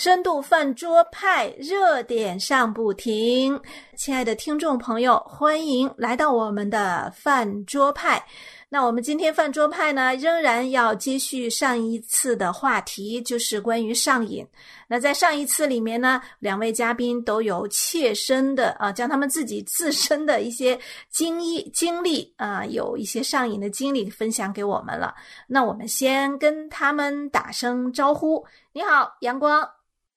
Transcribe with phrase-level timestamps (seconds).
[0.00, 3.60] 深度饭桌派热点上不停，
[3.98, 8.24] 亲爱的听众朋友，欢迎来到我们的饭桌派。
[8.70, 14.42] 那我们今天饭桌派呢，仍然要接续上一次的话题，就是关于上瘾。
[14.88, 20.80] 那在上一次里面呢，两位嘉宾都有切身的啊，将他们自己自身的一些
[21.10, 25.14] 经历经历啊，有一些上瘾的经历分享给我们了。
[25.46, 28.42] 那我们先跟他们打声招呼，
[28.72, 29.68] 你好，阳光。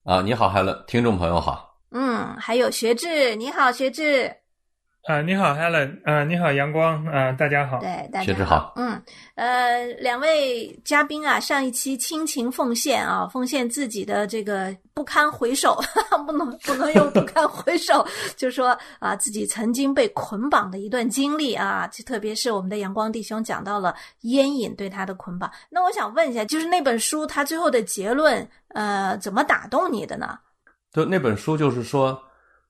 [0.03, 1.77] 啊，你好，海伦，听众朋友好。
[1.91, 4.35] 嗯，还有学志，你好，学志。
[5.05, 9.03] 啊，你好，Helen，啊，你好，阳光，啊，大家好，对，大家好，嗯，
[9.35, 15.77] 呃，两位嘉宾啊，上一期倾情奉献啊，奉献自己的这个不堪回首，
[16.25, 18.07] 不能不能用不堪回首，
[18.37, 30.39] 就是说啊，自己曾经被捆绑的一段经历啊，就特别是我们的阳光弟兄讲到了烟瘾对他的捆绑，那我想问一下，就是那本书他最后的结论，呃，怎么打动你的呢？
[30.93, 32.17] 就那本书就是说。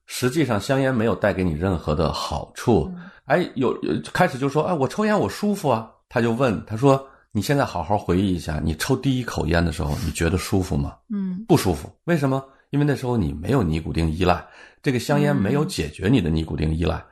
[0.06, 2.92] 实际上，香烟没有带给你任何的好处。
[3.24, 3.74] 哎，有
[4.12, 5.90] 开始就说，哎，我抽烟我舒服啊。
[6.10, 10.94] 他就问，他说，你现在好好回忆一下，你抽第一口烟的时候，你觉得舒服吗？
[11.10, 11.90] 嗯，不舒服。
[12.04, 12.44] 为什么？
[12.70, 14.44] 因为那时候你没有尼古丁依赖，
[14.82, 17.02] 这个香烟没有解决你的尼古丁依赖。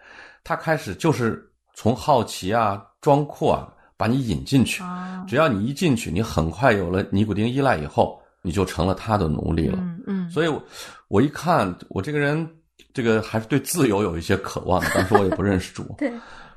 [0.45, 1.43] 他开始就是
[1.75, 4.83] 从好奇啊、装酷啊，把你引进去。
[5.27, 9.79] 只要你一进去，你很快有了尼古丁依赖以后，你就成了他的奴隶了。
[9.81, 10.31] 嗯嗯。
[10.31, 10.61] 所以，
[11.09, 12.49] 我一看我这个人。
[12.93, 14.89] 这个还是对自由有一些渴望的。
[14.95, 16.13] 当时我也不认识主，对，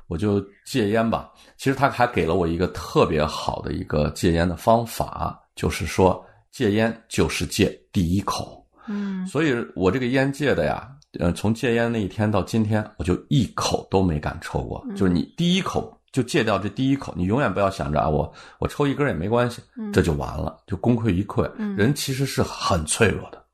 [0.06, 1.30] 我就戒烟吧。
[1.56, 8.64] 其实他还给了我一个特别好的一个戒烟的方法，就是说戒烟就是戒第一口。
[8.86, 14.86] 嗯，所以我这个烟戒的呀，呃，从戒烟那一天到今天，我就一口都没敢抽过。
[14.96, 19.60] 就是你第一口就戒掉这第一口，你永远不要想着啊，我我抽一根也没关系，
[19.92, 21.50] 这就完了，就功亏一篑。
[21.76, 23.44] 人其实是很脆弱的，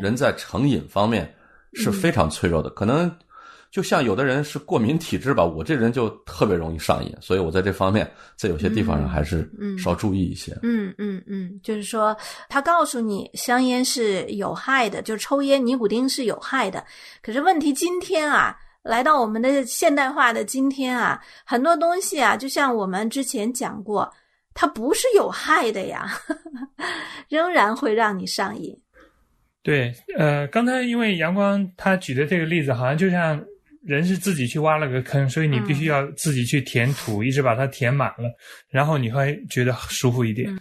[0.00, 1.34] 人在成瘾方面。
[1.76, 3.14] 是非常脆弱的，可能
[3.70, 10.56] 就像有的人是过敏体质吧，我这人就特别容易上瘾，所以我在这方面在有些地方上还是少注意一些。
[10.62, 12.16] 嗯嗯嗯，就是说
[12.48, 16.82] 他告诉你香烟是有害的，就是抽烟尼古丁是有害的。
[17.22, 24.10] 可是问题今天啊，来到我们的现代化的今天啊，很多东西啊，就像我们之前讲过，
[24.54, 26.08] 它不是有害的呀，
[27.28, 28.74] 仍然会让你上瘾。
[29.66, 33.44] 对，呃，刚才因为阳光他举的这个例子，好像就像
[33.82, 38.32] 人是自己去挖了个坑，所以你必须要自己去填土，一直把它填满了，
[38.70, 40.56] 然后你会觉得舒服一点。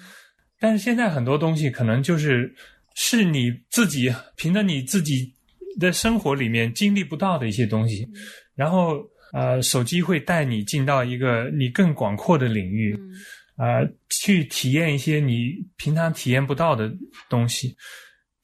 [0.60, 2.52] 但是现在很多东西可能就是
[2.96, 5.32] 是你自己凭着你自己
[5.80, 8.08] 的生活里面经历不到的一些东西，
[8.56, 12.98] 然后呃，手机会带你进到一个你更广阔的领域，
[13.56, 16.92] 啊，去体验一些你平常体验不到的
[17.30, 17.76] 东西。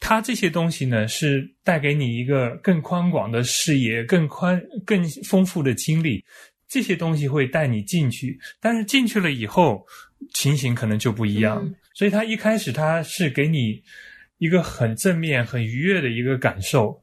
[0.01, 6.21] 它这些东西呢，是带给你一个更宽广的视野、更宽、更丰富的经历。
[6.67, 9.85] 这些东西会带你进去，但是进去了以后，
[10.33, 11.61] 情形可能就不一样。
[11.93, 13.83] 所以，它一开始它是给你
[14.37, 16.99] 一个很正面、很愉悦的一个感受，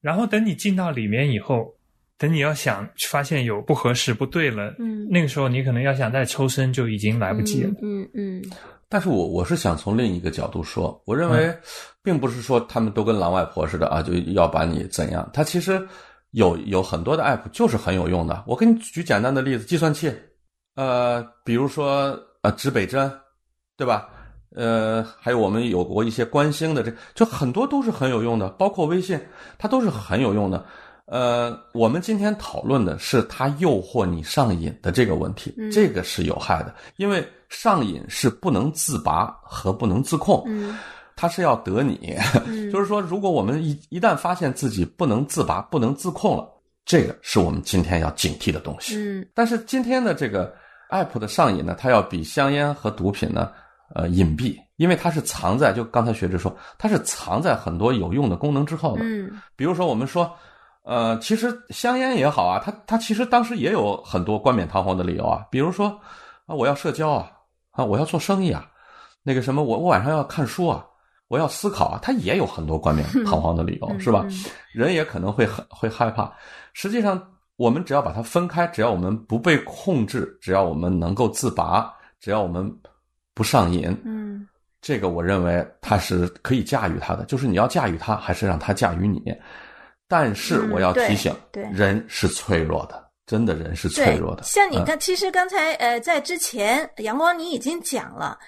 [0.00, 1.72] 然后等你进到里面以后，
[2.18, 7.70] 等你要想发现有不合适、不对了，嗯，那个时候你可能要想再抽身就已经来不及了。
[7.80, 8.44] 嗯嗯。
[8.88, 11.54] 但是我我是想从另一个角度说，我认为，
[12.02, 15.28] 并不是说他们都跟狼外婆似的啊，就要把你怎样。
[15.32, 15.86] 他其实
[16.30, 18.44] 有有很多的 app 就是很有用的。
[18.46, 20.12] 我给你举简单的例子，计算器，
[20.74, 23.12] 呃，比如说呃指北针，
[23.76, 24.08] 对吧？
[24.56, 29.20] 呃，还有我们有过一些关心的，这就很多都是很有用的，包括微信，
[29.58, 30.64] 它都是很有用的。
[31.10, 40.44] 呃，我们今天讨论的是它诱惑你上瘾的这个问题，这个是有害的，因为上瘾是不能自拔和不能自控，
[41.16, 42.14] 它是要得你，
[42.70, 46.46] 就是说，如果我们一一旦发现自己不能自拔、不能自控了，
[46.84, 48.94] 这个是我们今天要警惕的东西。
[48.98, 50.54] 嗯，但是今天的这个
[50.90, 53.50] app 的上瘾呢，它要比香烟和毒品呢，
[53.94, 59.00] 呃，隐蔽，因为它是藏在，就刚才学者说，它是藏在很多有用的功能之后的。
[59.02, 60.30] 嗯，比如说我们说。
[60.88, 65.88] 呃，其实香烟也好啊，他他其实当时也有很多冠冕堂皇的理由啊，比如说
[66.46, 67.30] 啊，我要社交啊，
[67.72, 68.66] 啊，我要做生意啊，
[69.22, 70.82] 那个什么，我我晚上要看书啊，
[71.28, 74.24] 我要思考啊，他也有很多冠冕堂皇的理由，是吧？
[74.72, 76.32] 人也可能会很会害怕。
[76.72, 77.22] 实际上，
[77.56, 82.66] 我们只要把它分开，只要我们不被控制，只要我们能够自拔，只要我们
[83.34, 84.48] 不上瘾，嗯，
[84.80, 89.22] 这个我认为他是可以驾驭他的，就是你要驾驭他，还是让他驾驭你。
[90.08, 91.34] 但是我要提醒，
[91.72, 94.42] 人是脆弱的，真的人是脆弱的。
[94.42, 98.38] 像你看，其实刚才呃，在之前，阳光你已经讲了，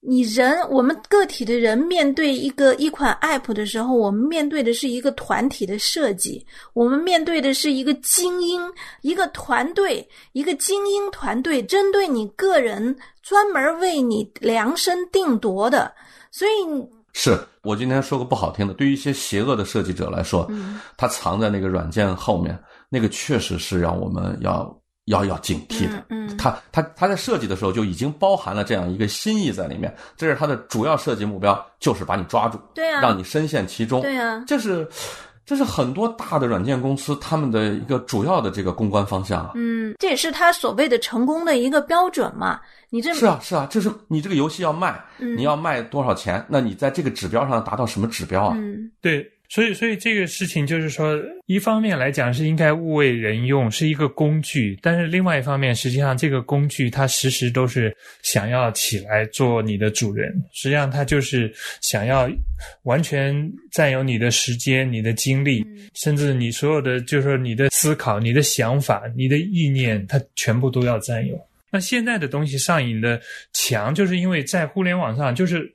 [0.00, 8.60] 你人，我们个体的人面对一个一款 app 的时候，我们面对的是一个团体的设计，我们面对的是一个精英，
[9.02, 15.94] 一个团队，一个精英团队，针对你个人专门为你量身定夺的。
[16.30, 16.50] 所以，
[17.14, 17.38] 是。
[17.62, 22.58] 我今天说个不好听的，对于一些邪恶的设计者来说，嗯，他藏在那个软件后面，
[22.90, 24.78] 那个确实是让我们要。
[25.08, 34.88] 要要警惕的，嗯，他他他在设计的时候就已经包含了这样一个心意在里面，这是他的主要设计目标，就是把你抓住，对啊，让你深陷其中，对啊，这是
[35.46, 42.58] 这是很多大的软件公司他们的一个主要的这个公关方向啊，嗯，这也是他所谓的成功的一个标准嘛，
[42.88, 45.36] 你这是啊是啊，就是你这个游戏要卖，嗯。
[45.36, 48.54] 你要卖多少钱，那你在这个指标上达到什么指标啊？
[48.56, 48.90] 嗯。
[49.00, 51.16] 对，所以所以这个事情就是说，
[51.46, 62.28] 一方面来讲是应该物为人用，是一个工具，但是另外一方面，实际上这个工具它时时都是想要起来做你的主人，实际上它就是想要
[62.82, 65.64] 完全占有你的时间、你的精力，
[65.94, 71.40] 甚至你所有的就是说你的思考、你的想法、你的意念，它全部都要占有。
[71.70, 73.20] 那现在的东西上瘾的
[73.52, 75.72] 强，就是因为在互联网上就是。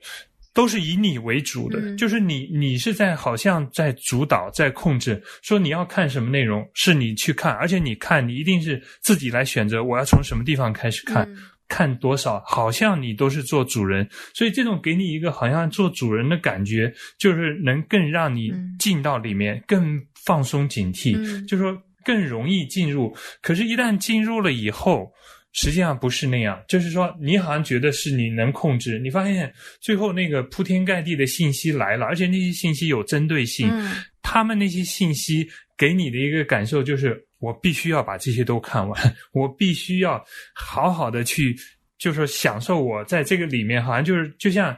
[0.52, 1.96] 都是以你为主的，嗯。
[1.96, 11.38] 就是你，你是在好像在主导、在控制，说你要看什么内容是你去看，而且你看你一定是自己来选择，我要从什么地方开始看，嗯。
[11.68, 14.04] 看多少，好像你都是做主人，
[14.34, 18.74] 所以这种给你一个好像做主人的感觉，就是能更让你嗯。
[18.76, 21.46] 进到里面，更放松警惕，嗯。
[21.46, 23.16] 就说更容易进入。
[23.40, 25.12] 可是，一旦进入了以后，
[25.52, 40.24] 实际上不是那样，就是说你好像觉得是你能控制，你发现最后那个铺天盖地的信息来了，而且那些信息有针对性，嗯他们那些信息给你的一个感受就是，我必须要把这些都看完， 我必须要
[40.54, 41.56] 好好的去，
[41.98, 44.76] 就是说享受我在这个里面，好像就是就像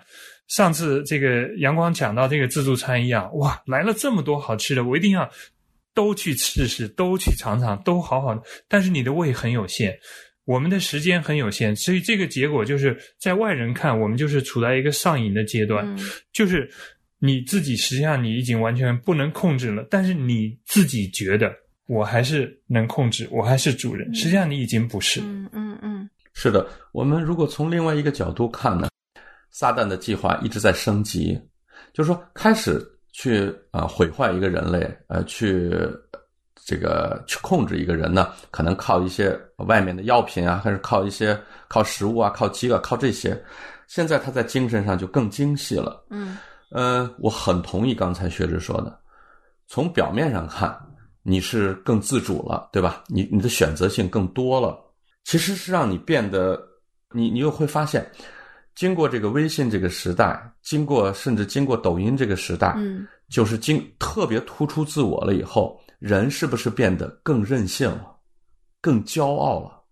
[0.48, 5.28] 上次这个阳光讲到这个自助餐一样，哇，来了这么多好吃的，我一定要
[5.92, 9.98] 都去试试，都去尝尝，都好好的，但是你的胃很有限。
[10.44, 15.86] 我们的时间很有限，所以这个结果就是在外人看，我们就是处在一个上瘾的阶段。
[15.86, 15.98] 嗯
[16.32, 16.68] 就是
[17.18, 21.54] 你自己实际上你已经完全不能控制了，但是你自己觉得
[21.86, 25.20] 我还是能控制，我还是主人，嗯实际上你已经不是。
[25.20, 28.88] 嗯嗯嗯是的，我们如果从另外一个角度看呢，
[29.50, 31.38] 撒旦的计划一直在升级，
[31.92, 32.80] 就是说开始
[33.12, 35.70] 去啊、呃毁坏一个人类，呃，去
[36.64, 41.38] 这个去控制一个人呢，可能靠一些外面的药品啊，还是靠一些
[41.68, 43.40] 靠食物啊，靠饥饿，靠这些。
[43.88, 46.04] 现在他在精神上就更精细了。
[46.10, 46.38] 嗯
[46.70, 48.98] 呃，我很同意刚才学之说的，
[49.66, 50.74] 从表面上看，
[51.22, 53.04] 你是更自主了，对吧？
[53.08, 54.78] 你你的选择性更多了，
[55.24, 56.58] 其实是让你变得，
[57.10, 58.10] 你你又会发现，
[58.74, 68.14] 经过这个微信这个时代，经过甚至经过抖音这个时代，嗯就是经特别突出自我了以后，人是不是变得更任性了，
[68.82, 69.82] 更骄傲了，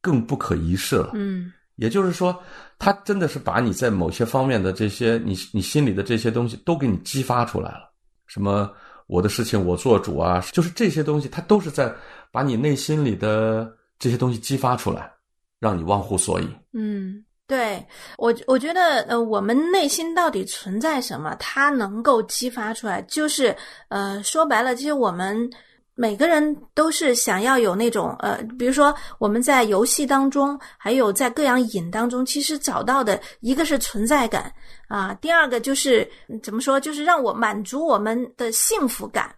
[0.00, 1.10] 更不可一世了？
[1.12, 2.34] 嗯也就是说，
[2.78, 7.92] 他真的是把你在某些方面的这些你你心里的这些东西都给你激发出来了。
[8.26, 8.72] 什么
[9.08, 11.94] 我的事情我做主啊，就是这些东西，它都是在
[12.32, 15.12] 把你内心里的这些东西激发出来，
[15.60, 16.48] 让你忘乎所以。
[16.72, 17.86] 嗯，对
[18.18, 23.56] 我我觉得呃，我们内心到底存在什么，它能够激发出来，就是
[23.88, 25.50] 呃，说白了，其实我们。
[25.98, 34.52] 每个人都是想要有那种呃，比如说我们在游戏当中，还有在各样瘾当中，其实找到的一个是存在感
[34.88, 36.06] 啊，第二个就是
[36.42, 39.34] 怎么说，就是让我满足我们的幸福感。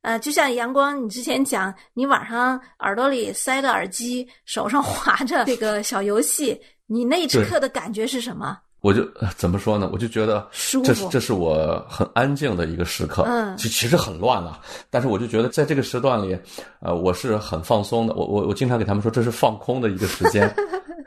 [0.00, 8.58] 呃，就像阳光，你之前讲，你晚上耳朵里塞着耳机，手上 划着这个小游戏，你那一对刻的感觉是什么？
[8.82, 9.90] 我就呃怎么说呢？
[9.92, 13.24] 我就觉得舒服这是这是我很安静的一个时刻。
[13.26, 16.38] 嗯其其实很乱啊，但是我就觉得在这个时段里，
[16.80, 18.14] 呃，我是很放松的。
[18.14, 20.54] 我我我经常给他们说，这是放空的一个时间。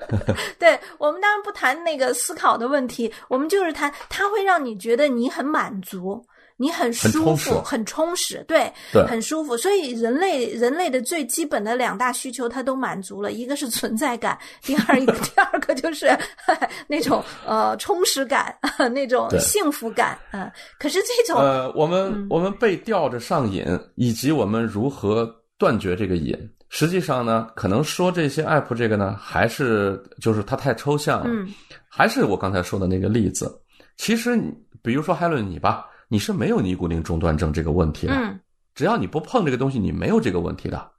[0.58, 6.22] 对我们当然不谈那个思考的问题，我们就是谈，它会让你觉得你很满足，
[6.62, 9.02] 你很舒服，很充实，对，对。
[9.08, 9.56] 很舒服。
[9.56, 16.08] 所以人类人类的最基本的两大需求，它都满足了，一个是存在感， 第二一个 第二个就是
[16.86, 18.54] 那种呃充实感，
[18.92, 22.28] 那种幸福感啊、呃可是这种、呃，我们、嗯。
[22.30, 25.26] 我们被吊着上瘾，以及我们如何
[25.58, 26.38] 断绝这个瘾，
[26.68, 31.26] 实际上呢，可能说这些 app 这个呢，还是就是它太抽象了。
[31.28, 31.48] 嗯。
[31.88, 33.50] 还是我刚才说的那个例子，
[33.98, 38.38] 其实你比如说海伦你吧，你是没有尼古丁中断症这个问题的，嗯
[38.76, 40.92] 只要你不碰这个东西，你没有这个问题的。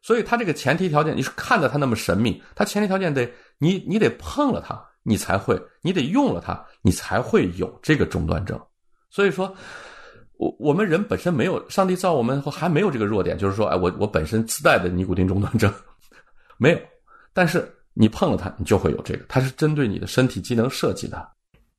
[0.00, 8.58] 所以它这个前提条件，你是看着它那么神秘，它前提条件得你你得碰了它，你才会，你得用了它，你才会有这个中断症。
[9.10, 9.54] 所以说，
[10.38, 15.72] 我我们人本身没有，上帝造我们还没有这个弱点，就是说，哎，我我本身自带的尼古丁中断症
[16.56, 16.78] 没有，
[17.34, 21.28] 但是你碰了它，你就会有这个，它是针对你的身体机能设计的。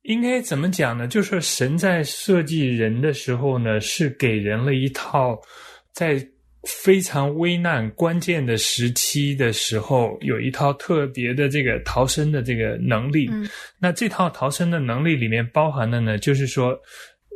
[0.02, 1.06] 应该怎么讲呢？
[1.06, 5.38] 就是神在设计人的时候呢，是给人了一套
[5.92, 6.26] 在
[6.64, 13.28] 非常危难、关键的时期的时候，有一套特别的这个逃生的这个能力。
[13.30, 16.78] 嗯那这套逃生的能力里面包含的呢，就是说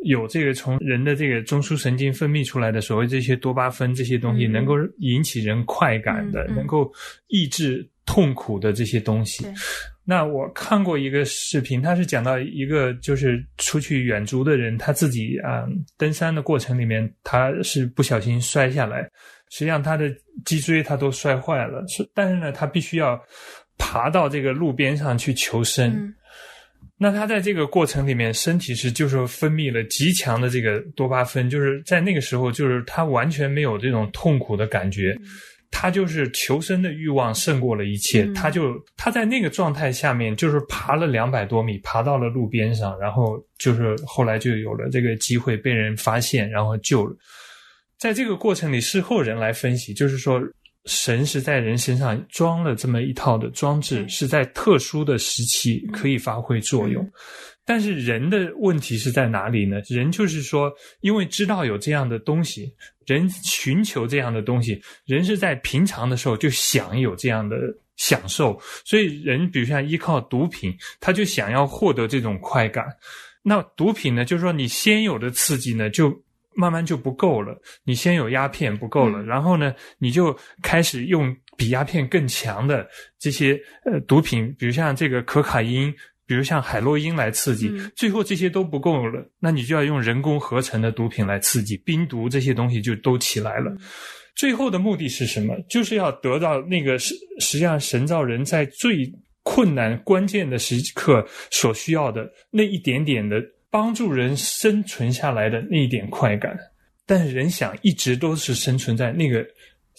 [0.04, 6.92] 有这个从人的这个中枢神经分泌出来的所谓这些多巴酚这些东西，嗯能够引起人快感的，嗯嗯能够
[7.28, 9.46] 抑制痛苦的这些东西。
[10.04, 15.64] 那我看过一个视频，他是讲到一个就是出去远足的人，他自己啊、
[15.96, 19.02] 登山的过程里面，他是不小心摔下来，
[19.50, 23.18] 实际上他的脊椎他都摔坏了，是但是呢，他必须要
[23.78, 25.90] 爬到这个路边上去求生。
[25.90, 26.14] 嗯。
[26.96, 35.16] 那他在这个过程里面，身体是就是分泌了极强的这个多巴酚，就是在那个时候，就是他完全没有这种痛苦的感觉，
[35.76, 47.16] 他就是求生的欲望胜过了一切，嗯他就他在那个状态下面，就是爬了两百多米，爬到了路边上，然后就是后来就有了这个机会被人发现，然后救了。
[47.98, 50.40] 在这个过程里，事后人来分析，就是说
[50.84, 57.02] 神是在人身上装了这么一套的装置，嗯是在特殊的时期可以发挥作用。
[57.02, 57.12] 嗯
[57.66, 59.80] 但是人的问题是在哪里呢？
[59.88, 62.70] 人就是说，因为知道有这样的东西，
[63.06, 67.56] 人寻求这样的东西，人是在平常的时候就想有这样的
[67.96, 72.84] 享受，所以人比如像依靠毒品，他就想要获得这种快感。
[73.42, 76.12] 那毒品呢，就是说你先有的刺激呢，就
[76.54, 77.60] 慢慢就不够了。
[77.84, 85.94] 你先有鸦片不够了，嗯然后呢，你就开始用比鸦片更强的这些呃毒品，比如像这个可卡因。
[86.26, 93.70] 比如像海洛因来刺激，嗯最后这些都不够了，那你就要用人工合成的毒品来刺激，冰毒这些东西就都起来了。
[93.70, 93.78] 嗯
[94.36, 95.54] 最后的目的是什么？
[95.68, 99.08] 就是要得到那个实实际上神造人在最
[99.44, 103.40] 困难关键的时刻所需要的那一点点的
[103.70, 106.58] 帮助人生存下来的那一点快感。
[107.06, 109.46] 但是人想一直都是生存在那个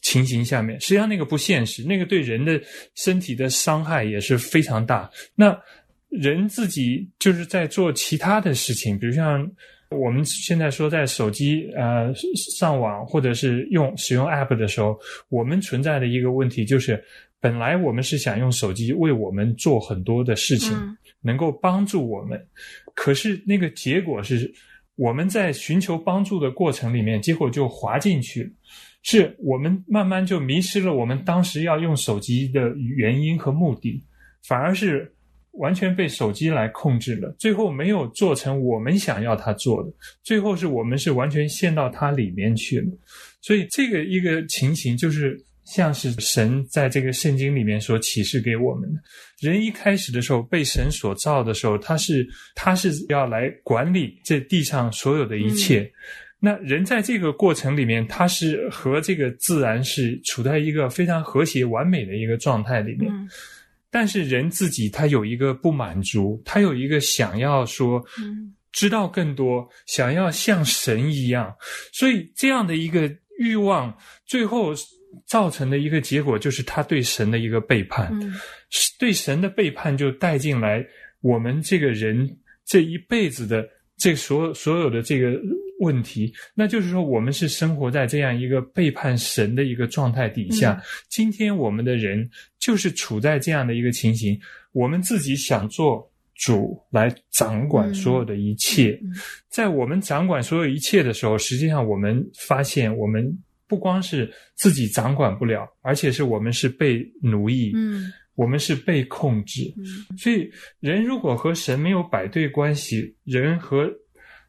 [0.01, 2.61] 情形下面，实际上那个不现实，那个对人的
[2.95, 5.09] 身体的伤害也是非常大。
[5.33, 5.57] 那
[6.09, 9.49] 人自己就是在做其他的事情，比如像
[9.91, 12.13] 我们现在说在手机呃
[12.57, 14.97] 上网或者是用使用 App 的时候，
[15.29, 17.03] 我们存在的一个问题就是，
[17.39, 22.39] 本来我们是想用手机为我们做很多的事情，嗯能够帮助我们，
[22.93, 24.53] 可是那个结果是
[24.95, 28.49] 我们在寻求帮助的过程里面，结果就滑进去了。
[29.01, 34.03] 是我们慢慢就迷失了我们当时要用手机的原因和目的，
[34.47, 35.14] 反而是
[35.57, 39.89] 完全被手机来控制了，最后没有做成我们想要它做的，
[40.23, 42.87] 最后是我们是完全陷到它里面去了。
[43.41, 48.99] 所以这个一个情形就是像是神在这个圣经里面所启示给我们的。
[49.39, 55.91] 人一开始的时候被神所造的时候，他是他是要来管理这地上所有的一切。
[56.39, 63.11] 那人在这个过程里面，他是和这个自然是处在一个非常和谐完美的一个状态里面。
[63.11, 63.29] 嗯
[63.95, 68.51] 但是人自己他有一个不满足，他有一个想要说嗯。
[68.77, 71.55] 知道更多，想要像神一样，
[71.93, 73.09] 所以这样的一个
[73.39, 74.73] 欲望，最后
[75.25, 78.09] 造成的一个结果就是他对神的一个背叛。
[78.11, 78.33] 嗯。
[78.99, 80.85] 对神的背叛就带进来
[81.21, 82.29] 我们这个人
[82.65, 83.65] 这一辈子的
[83.97, 85.39] 这所有所有的这个
[85.79, 90.73] 问题，那就是说我们是生活在这样一个背叛神的一个状态底下。
[90.73, 90.81] 嗯。
[91.09, 92.29] 今天我们的人
[92.59, 94.39] 就是处在这样的一个情形，
[94.71, 99.13] 我们自己想做主来掌管所有的一切，嗯
[99.49, 103.37] 在我们掌管所有一切的时候，实际上我们发现我们。
[103.67, 108.13] 不光是自己掌管不了，而且是我们是被奴役，嗯。
[108.35, 110.15] 我们是被控制，嗯。
[110.15, 110.47] 所以
[110.79, 113.91] 人如果和神没有摆对关系，人和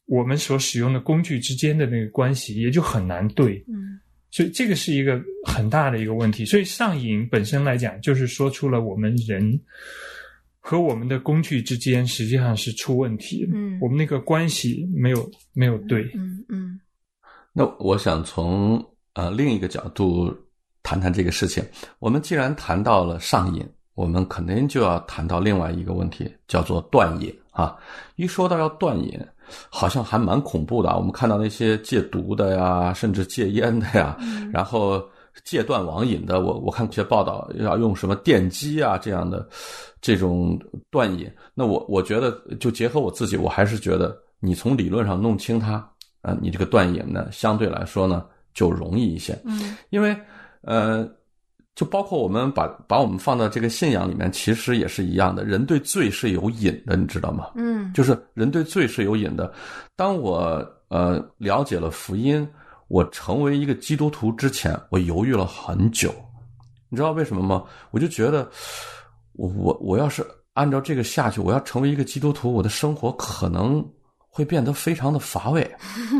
[0.06, 3.64] 我们所使用的工具之间的那个关系也就很难对。
[3.68, 6.44] 嗯所以这个是一个很大的一个问题。
[6.44, 9.58] 所以上瘾本身来讲，就是说出了我们人
[10.58, 13.52] 和我们的工具之间实际上是出问题了。
[13.54, 16.02] 嗯我们那个关系没有没有对。
[16.14, 16.80] 嗯嗯
[17.52, 18.84] 那我想从
[19.14, 20.36] 呃另一个角度
[20.82, 21.64] 谈谈这个事情。
[21.98, 27.74] 我们既然谈到了上瘾，我们肯定就要谈到另外一个问题，叫做断瘾啊。
[28.16, 29.18] 一说到要断瘾，
[29.68, 30.96] 好像还蛮恐怖的啊。
[30.96, 35.02] 我们看到那些戒毒的呀，甚至戒烟的呀，嗯然后
[35.44, 39.46] 戒断网瘾的，我我看一些报道要用什么电击啊这样的
[40.00, 40.58] 这种
[40.90, 41.30] 断瘾。
[41.54, 45.74] 那我我觉得就结合我自己，我还是觉得你从理论上弄清它，
[46.22, 48.24] 啊，你这个断瘾呢相对来说呢
[48.54, 49.38] 就容易一些。
[49.44, 50.16] 嗯因为
[50.62, 51.08] 呃，
[51.76, 55.44] 就包括我们把把我们放到这个信仰里面，其实也是一样的。
[55.44, 57.50] 人对罪是有瘾的，你知道吗？
[57.54, 59.52] 嗯就是人对罪是有瘾的。
[59.94, 62.48] 当我呃了解了福音，
[62.88, 66.12] 我成为一个基督徒之前，我犹豫了很久。
[66.88, 67.62] 你知道为什么吗？
[67.90, 68.48] 我就觉得，
[69.32, 75.70] 我我我要是按照这个下去，我要成为一个基督徒，我的生活可能会变得非常的乏味。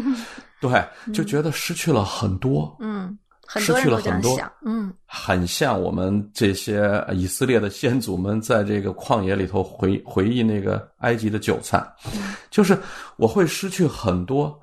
[0.61, 0.85] 对，
[1.15, 2.77] 就觉得失去了很多。
[2.81, 4.39] 嗯，很失去了很多。
[4.65, 11.85] 嗯很像我们这些以色列的先祖们在这个旷野里头回回忆那个埃及的韭菜，
[12.51, 12.79] 就是
[13.17, 14.59] 我会失去很多。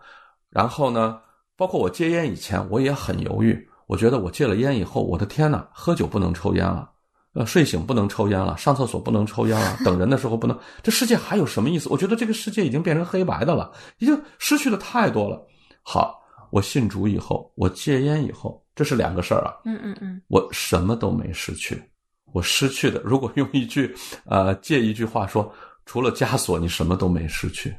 [0.50, 1.20] 然后呢，
[1.58, 3.68] 包括我戒烟以前，我也很犹豫。
[3.88, 6.90] 我觉得我戒了烟以后，我的天呐，喝酒不能抽烟了，
[7.34, 11.90] 呃，睡醒不能抽烟了，上厕所不能抽烟了，等人的时候不能，这世界还有什么意思？
[11.90, 15.46] 我觉得这个世界已经变成黑白的了，已经失去的太多了。
[15.82, 19.54] 好，我信主以后，我戒烟以后，这是两个事儿啊。
[19.66, 21.82] 嗯嗯嗯我什么都没失去，
[22.32, 25.54] 我失去的，如果用一句呃借一句话说，
[25.86, 27.76] 除了枷锁，你什么都没失去。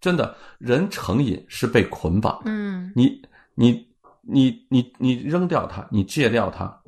[0.00, 3.22] 真的，人成瘾是被捆绑的，嗯你
[3.54, 3.86] 你
[4.20, 6.78] 你你你扔掉它，你戒掉它，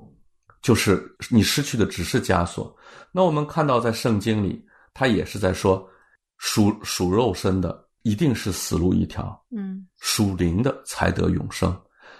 [0.61, 2.77] 就是你失去的只是枷锁。
[3.13, 4.63] 那我们看到在圣经里，
[4.93, 5.89] 他也是在说，
[6.37, 11.75] 属属肉身的一定是死路一条，嗯属灵的才得永生。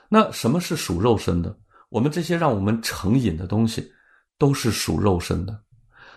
[0.09, 1.57] 那什么是属肉身的？
[1.89, 3.93] 我们这些让我们成瘾的东西，
[4.39, 5.59] 都是属肉身的。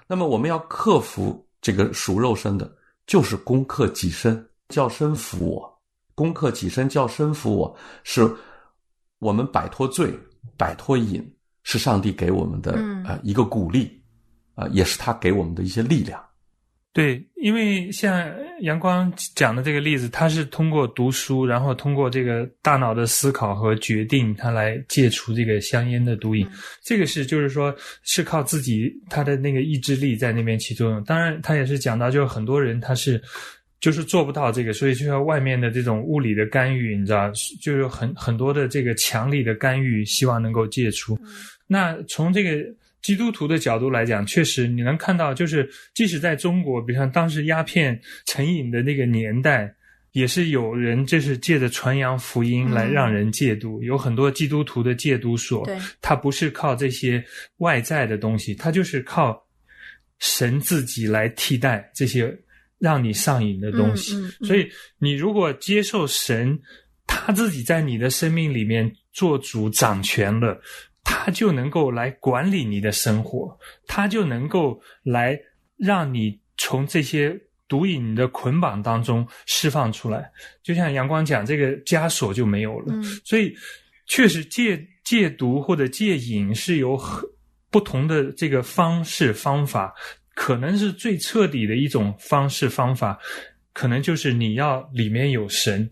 [0.07, 5.81] 那么我们要克服这个属肉身的，就是攻克己身，叫身服我。
[6.15, 8.29] 攻克己身，叫身服我，是
[9.19, 10.13] 我们摆脱罪、
[10.57, 11.23] 摆脱瘾，
[11.63, 14.03] 是上帝给我们的嗯呃一个鼓励，
[14.55, 16.21] 啊、也是他给我们的一些力量。
[16.91, 18.29] 对，因为像
[18.61, 26.45] 阳光讲的这个例子，他是通过读书，然后通过这个大脑的思考和决定，他来戒除这个香烟的毒瘾。
[26.47, 26.51] 嗯
[26.83, 27.73] 这个是就是说
[28.03, 31.03] 是靠自己他的那个意志力在那边起作用。
[31.03, 33.21] 当然，他也是讲到，就是很多人他是
[33.79, 41.17] 就是做不到这个，所以就要外面的这种物理的干预，你知道，就是很很多的这个强力的干预，希望能够戒除。
[41.67, 42.65] 那从这个
[43.01, 49.73] 基督徒的角度来讲，确实你能看到，就是即使在中国，比如像当时鸦片成瘾的那个年代，
[50.11, 55.77] 也是有人就是借着传扬福音来让人戒毒，有很多基督徒的戒毒所，对。
[56.01, 57.23] 他不是靠这些
[57.57, 59.41] 外在的东西，他就是靠
[60.17, 62.35] 神自己来替代这些
[62.79, 64.15] 让你上瘾的东西。
[64.15, 64.47] 嗯嗯嗯。
[64.47, 66.59] 所以你如果接受神，
[67.07, 70.59] 他自己在你的生命里面做主掌权了，
[71.11, 75.37] 他就能够来管理你的生活，他就能够来
[75.75, 77.35] 让你从这些
[77.67, 80.31] 毒瘾的捆绑当中释放出来。
[80.61, 82.93] 就像阳光讲，这个枷锁就没有了。
[82.93, 83.55] 嗯所以，
[84.05, 87.27] 确实戒戒毒或者戒瘾是有很
[87.71, 89.91] 不同的这个方式方法，
[90.35, 93.17] 可能是最彻底的一种方式方法，
[93.73, 95.89] 可能就是你要里面有神，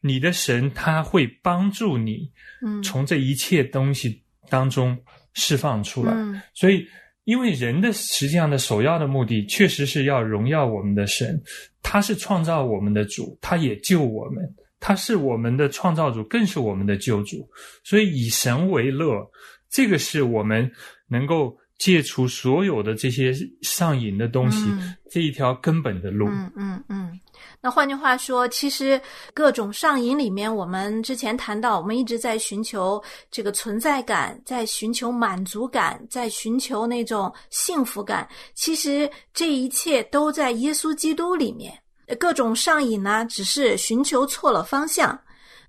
[0.00, 2.30] 你的神他会帮助你
[2.64, 4.96] 嗯从这一切东西当中
[5.32, 6.12] 释放出来。
[6.12, 6.86] 嗯所以，
[7.24, 11.40] 因为人的实际上的首要的目的，确实是要荣耀我们的神，
[11.82, 14.44] 他是创造我们的主，他也救我们，
[14.78, 17.48] 他是我们的创造主，更是我们的救主。
[17.82, 19.26] 所以，以神为乐，
[19.70, 20.70] 这个是我们
[21.08, 26.26] 能够戒除所有的这些上瘾的东西、嗯这一条根本的路。
[26.28, 27.20] 嗯嗯嗯。
[27.60, 28.98] 那换句话说，其实
[29.34, 38.26] 各种上瘾里面，我们之前谈到，我们一直在寻求这个存在感，在寻求满足感，在寻求那种幸福感。
[38.54, 41.70] 其实这一切都在耶稣基督里面。
[42.18, 45.16] 各种上瘾呢，只是寻求错了方向。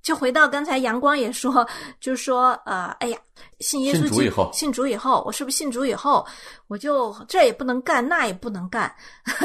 [0.06, 1.68] 就回到刚才阳光也说，
[2.00, 3.18] 就是说，呃，哎呀，
[3.60, 6.24] 信耶稣信主以后信主以后，我是不是信主以后，
[6.68, 8.94] 我就这也不能干，那也不能干。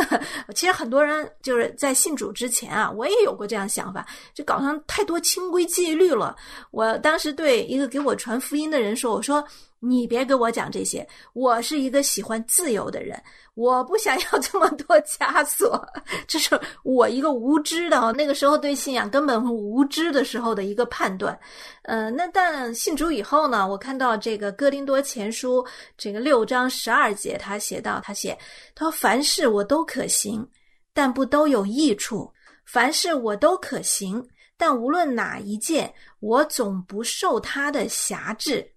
[0.55, 6.37] 其实很多人就是在信主之前啊，我也有过这样想法，就搞上太多清规戒律了。
[6.73, 9.43] 我当时对一个给我传福音的人说：“我说
[9.83, 13.19] 你别给我讲这些，我是一个喜欢自由的人，
[13.55, 15.83] 我不想要 这么多枷锁。”
[16.29, 21.39] 这是我一个无知的，那个时候对信仰根本无知的时候的一个判断。
[21.85, 25.67] 呃，那但信主以后呢，我看到这个哥林多前书
[25.97, 28.39] 这个六章十二节，他写到，他写
[28.75, 30.47] 他说：“凡事我都可行，
[30.93, 32.31] 但不都有益处；
[32.67, 34.23] 凡事我都可行，
[34.59, 35.91] 但无论哪一件，
[36.21, 38.71] 我总不受他的辖制。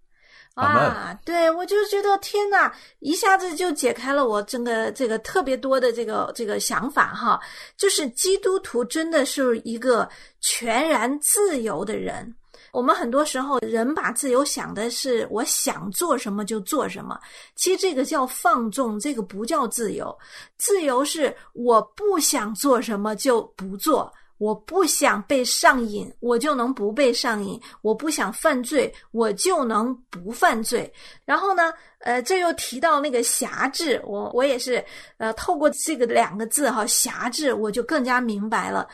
[0.55, 7.39] 啊，对我就觉得天哪，一下子就解开了我整个这个特别多的这个这个想法哈，
[7.75, 10.07] 就是基督徒真的是一个
[10.41, 12.35] 全然自由的人。
[12.71, 17.19] 我们很多时候人把自由想的是我想做什么就做什么，
[17.55, 20.15] 其实这个叫放纵，这个不叫自由。
[20.57, 24.11] 自由是我不想做什么就不做，
[24.43, 30.91] 我不想被上瘾，我就能不被上瘾；我不想犯罪，我就能不犯罪。
[31.23, 34.83] 然后呢，呃，这又提到那个辖制，我我也是，
[35.15, 38.85] 呃，透过这个两个字哈，辖制，我就更加明白了。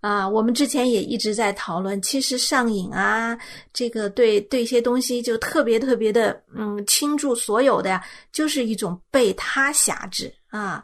[0.00, 3.38] 啊，我们之前也一直在讨论，其实上瘾啊，
[3.72, 10.82] 这个对对一些东西就特别特别的，嗯，倾注所有的呀，就是一种被他辖制啊。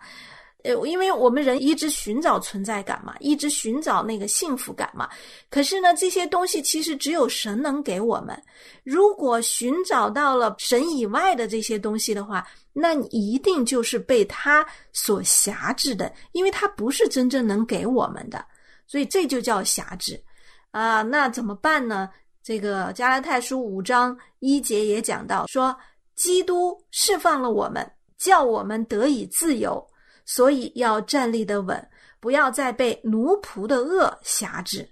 [0.64, 5.08] 呃，因为我们人一直寻找存在感嘛，一直寻找那个幸福感嘛。
[5.50, 8.40] 可是呢，这些东西其实只有神能给我们。
[8.84, 18.44] 如果寻找到了神以外的这些东西的话，那你一定就是被他所辖制的，因为他不是真正能给我们的。
[18.86, 20.22] 所以这就叫辖制，
[20.70, 22.10] 啊，那怎么办呢？
[22.42, 25.74] 这个加拉太书五章一节也讲到，说
[26.14, 29.84] 基督释放了我们，叫我们得以自由，
[30.24, 31.88] 所以要站立的稳，
[32.20, 34.88] 不要再被奴仆的恶辖制。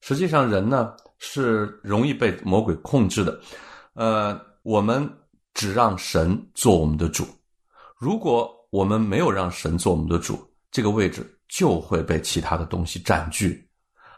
[0.00, 3.40] 实际上，人呢是容易被魔鬼控制的，
[3.94, 5.08] 呃，我们
[5.52, 7.26] 只让神做我们的主，
[7.98, 10.38] 如果我们没有让神做我们的主，
[10.70, 11.30] 这个位置。
[11.46, 13.68] 就会被其他的东西占据，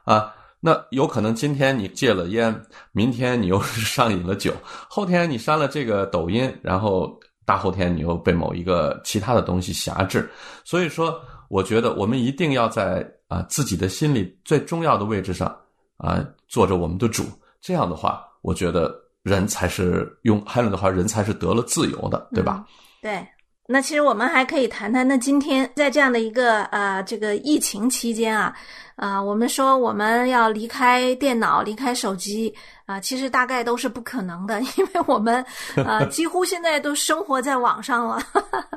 [0.05, 4.55] 啊，那有可能今天你戒了烟，明天你又是上瘾了酒，
[4.89, 10.29] 后天你删了这个抖音，然后大后天你又被某一个其他的东西辖制。
[10.65, 15.49] 所以说，我觉得我们一定要在啊自己的心里最重要的位置上
[15.97, 17.25] 啊做着我们的主。
[17.61, 22.67] 这样的话，我觉得人才是用海伦的话，人才是得了自由的，对吧？
[23.01, 23.27] 对。
[23.69, 28.55] 那其实我们还可以谈谈，那今天在这样的一个呃这个疫情期间啊，
[28.95, 32.55] 啊，我们说我们要离开电脑、离开手机
[32.87, 35.45] 啊，其实大概都是不可能的， 因为我们
[35.85, 38.23] 啊 几乎现在都生活在网上了，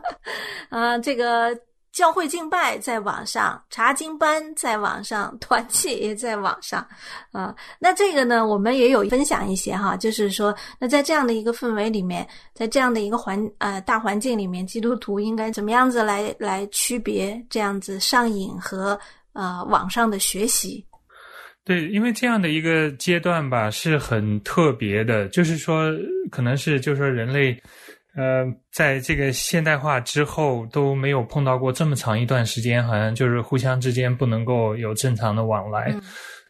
[0.70, 1.58] 啊，这个。
[1.92, 6.88] 教会敬拜在网上，查经班在网上，团契也在网上，
[7.32, 18.98] 啊，那这个呢，我们也有分享一些哈，就是说，那在这样的一个氛围里面，在这样的一个环呃大环境里面，基督徒应该怎么样子来来区别这样子上瘾和
[19.34, 20.86] 呃网上的学习？
[21.70, 25.96] 对，因为这样的一个阶段吧，是很特别的，就是说，
[26.32, 27.56] 可能是就是说人类。
[28.16, 35.94] 呃，在这个现代化之后都没有碰到过这么长一段时间，好像就是互相之间不能够有正常的往来。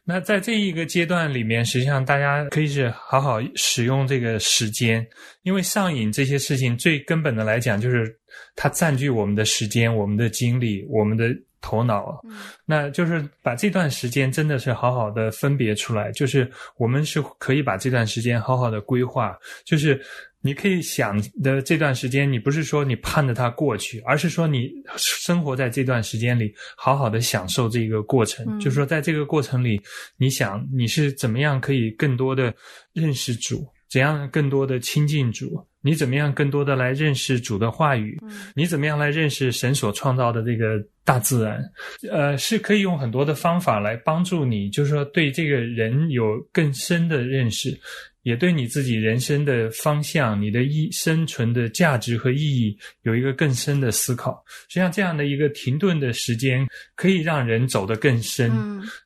[0.06, 5.06] 那在这一个阶段里面，实际上大家可以是好好使用这个时间，
[5.44, 8.10] 因为上瘾这些事情最根本的来讲，就是
[8.56, 11.30] 它占据我们的时间、我们的精力、我们的
[11.62, 12.22] 头脑。
[12.66, 20.02] 那就是把这段时间真的是好好的分别出来，就是我们是可以把这段时间好好的规划，就是。
[20.42, 28.58] 你可以想的这段时间，你不是说你盼着它过去，而是说你生活在这段时间里，好好的享受这个过程。
[28.58, 29.82] 就是说，在这个过程里，
[30.16, 32.56] 你想你是怎么样可以更多的
[32.94, 38.20] 认识主，怎样更多的亲近主，你怎么样更多的来认识主的话语，
[38.56, 41.64] 你怎么样来认识神所创造的这个大自然，
[42.12, 47.78] 呃，是可以用很多的方法来帮助你，就是说对这个人有更深的认识。
[48.24, 54.44] 也对你自己人生的方向、你的意生存的价值和意义有一个更深的思考。
[54.68, 58.52] 实际上，这样的一个停顿的时间，可以让人走得更深。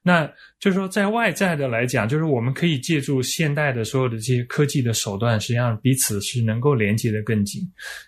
[0.01, 0.29] 那。
[0.63, 7.61] 就是说，在外在的来讲，就是我们可以借助现代的所有的这些科技的手段，实际上彼此是能够连接的更紧。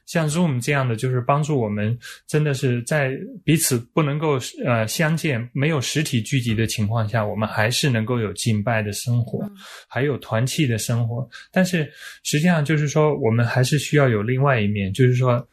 [0.06, 3.12] 像 Zoom 这样的，就是帮助我们真的是在
[3.44, 9.44] 彼此不能够呃相见、没有实体聚集的情况下，我们还是能够有敬拜的生活，
[9.90, 11.28] 还有团契的生活。
[11.52, 11.92] 但是
[12.24, 15.46] 实际上就是说，我们还是需要有另外一面，就是说，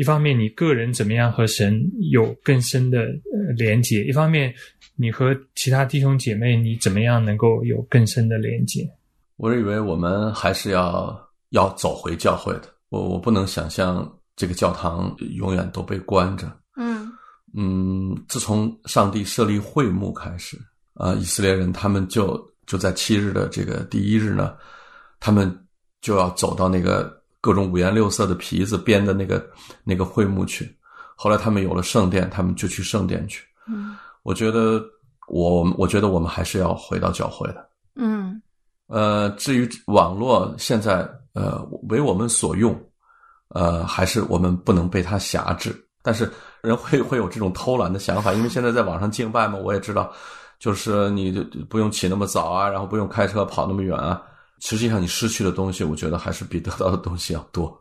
[0.00, 1.78] 一方面你个人怎么样和神
[2.10, 3.04] 有更深的
[3.54, 4.54] 连接，一方面。
[4.96, 8.86] 你和其他弟兄姐妹，你怎么样能够有更深的连接？
[9.36, 11.18] 我以为我们还是要
[11.50, 12.64] 要走回教会的。
[12.90, 16.50] 我我不能想象这个教堂永远都被关着。
[16.76, 17.10] 嗯
[17.54, 20.58] 嗯，自从上帝设立会幕开始，
[20.94, 24.54] 啊，以色列人他们就就在七日的这个第一日呢，
[25.18, 25.54] 他们
[26.02, 29.44] 就要走到那个各种五颜六色的皮子编的那个
[29.84, 30.76] 那个会幕去。
[31.16, 33.44] 后来他们有了圣殿，他们就去圣殿去。
[33.68, 33.96] 嗯。
[34.22, 34.84] 我觉得，
[35.28, 37.66] 我我觉得我们还是要回到教会的。
[37.96, 38.40] 嗯，
[38.86, 42.78] 呃，至于网络，现在呃为我们所用，
[43.48, 45.74] 呃，还是我们不能被它辖制。
[46.02, 50.12] 但是人会会有这种偷懒的想法，因为现在在网上敬拜嘛，我也知道，
[50.58, 54.20] 就是你就不用起那么早啊，然后不用开车跑那么远啊。
[54.60, 57.76] 实际上你失去的东西，我觉得还是比得到的东西要多。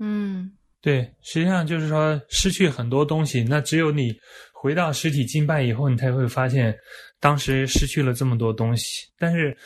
[0.00, 4.14] 嗯，对，实际上就是说失去很多东西，那只有你
[4.52, 6.76] 回到实体敬拜以后，你才会发现
[7.20, 9.06] 当时失去了这么多东西。
[9.18, 9.56] 但是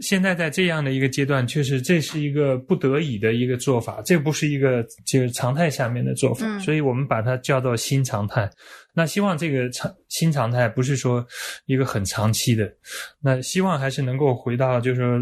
[0.00, 8.50] 现在在这样的一个阶段，确实这是一个不得已的一个做法，这不是一个就是常态下面的做法，嗯所以我们把它叫做新常态。
[8.92, 11.24] 那希望这个常新常态不是说
[11.66, 12.72] 一个很长期的，
[13.20, 15.18] 那希望还是能够回到就是说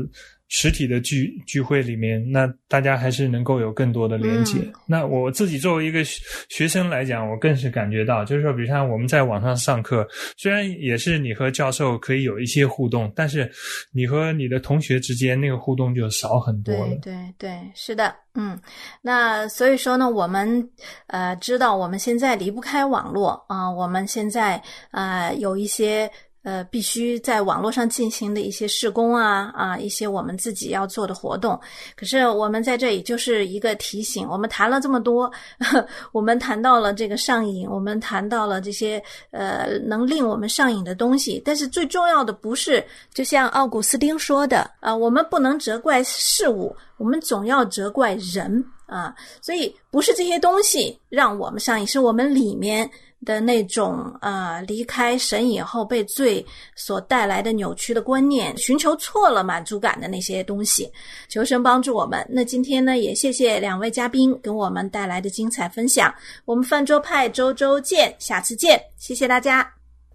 [0.55, 4.59] 实体的聚聚会里面，那大家还是能够有更多的连接。
[4.59, 13.51] 嗯那我自己作为一个学学生来讲，我更是感觉到，就是说，比如像我们在网上上课，虽然也是你和教授可以有一些互动，但是
[13.93, 17.15] 你和你的同学之间那个互动就少很多了对。
[17.15, 18.61] 对对，是的，嗯，
[19.01, 20.69] 那所以说呢，我们
[21.07, 26.11] 呃知道我们现在离不开网络啊、我们现在呃有一些。
[26.43, 31.59] 呃，必须在网络上进行的一些施工啊啊，一些我们自己要做的活动。
[31.97, 35.31] 可是我们在这里就是一个提醒，我们谈了这么多，
[36.13, 52.91] 我们谈到了这个上瘾，我们谈到了这些呃能令我们上瘾的东西，但是最重要的不是，就像奥古斯丁说的，啊、我们不能责怪事物，我们总要责怪人啊、所以不是这些东西让我们上瘾，是我们里面
[53.25, 60.91] 的那种呃离开神以后被罪所带来的扭曲的观念，寻求错了满足感的那些东西。
[61.29, 62.27] 求神帮助我们。
[62.31, 66.13] 那今天呢，也谢谢两位嘉宾给我们带来的精彩分享。
[66.45, 69.69] 我们饭桌派周周见，下次见，谢谢大家。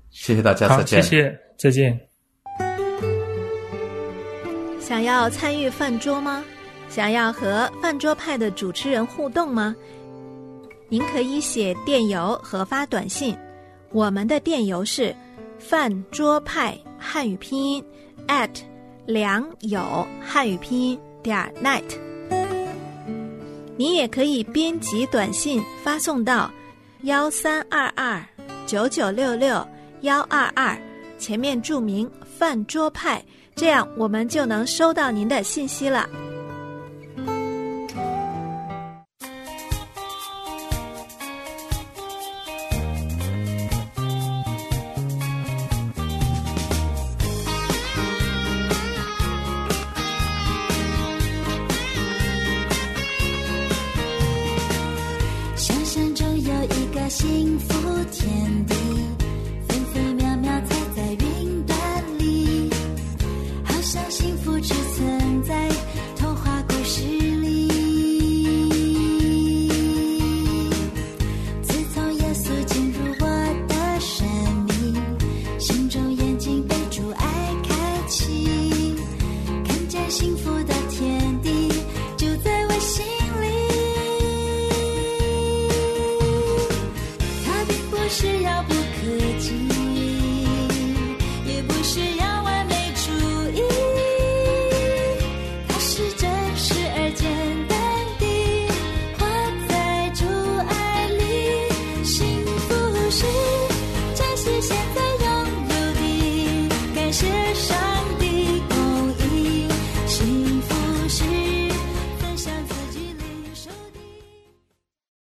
[0.10, 1.04] 谢谢大家，再见。
[1.04, 2.00] 谢谢，再见。
[4.80, 6.44] 想要参与饭桌吗？
[6.90, 9.76] 想要和饭桌派的主持人互动吗？
[10.90, 13.38] 您可以写电邮和发短信，
[13.92, 15.14] 我们的电邮是
[15.60, 17.84] 饭桌派汉语拼音
[18.28, 18.50] at
[19.06, 21.84] 良友汉语拼音点 net。
[23.76, 26.50] 您也可以编辑短信发送到
[27.04, 28.24] 幺三二二
[28.66, 29.66] 九九六六
[30.02, 30.76] 幺二二，
[31.20, 33.24] 前面注明饭桌派，
[33.56, 36.10] 这样我们就能收到您的信息了。